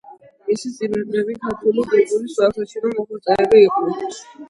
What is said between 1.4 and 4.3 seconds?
ქართული კულტურის თვალსაჩინო მოღვაწეები იყვნენ.